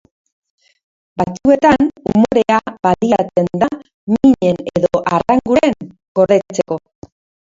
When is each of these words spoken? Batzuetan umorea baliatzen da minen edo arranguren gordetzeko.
Batzuetan 1.21 1.89
umorea 2.13 2.61
baliatzen 2.87 3.51
da 3.65 3.69
minen 4.15 4.57
edo 4.81 5.01
arranguren 5.19 5.77
gordetzeko. 6.21 6.79